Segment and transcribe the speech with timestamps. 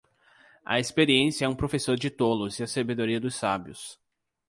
[0.65, 3.99] A experiência é um professor de tolos e a sabedoria dos sábios.